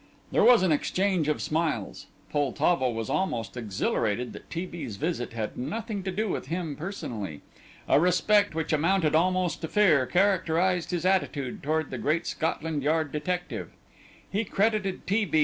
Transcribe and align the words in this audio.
There 0.31 0.43
was 0.43 0.63
an 0.63 0.71
exchange 0.71 1.27
of 1.27 1.43
smiles. 1.43 2.07
Poltavo 2.31 2.89
was 2.89 3.07
almost 3.07 3.55
exhilarated 3.55 4.33
that 4.33 4.49
T. 4.49 4.65
B.'s 4.65 4.95
visit 4.95 5.33
had 5.33 5.55
nothing 5.59 6.01
to 6.01 6.09
do 6.11 6.27
with 6.27 6.47
him 6.47 6.75
personally. 6.75 7.41
A 7.87 7.99
respect, 7.99 8.55
which 8.55 8.73
amounted 8.73 9.13
almost 9.13 9.61
to 9.61 9.67
fear, 9.67 10.07
characterized 10.07 10.89
his 10.89 11.05
attitude 11.05 11.61
toward 11.61 11.91
the 11.91 11.99
great 11.99 12.25
Scotland 12.25 12.81
Yard 12.81 13.11
detective. 13.11 13.69
He 14.27 14.43
credited 14.43 15.05
T. 15.05 15.23
B. 15.25 15.39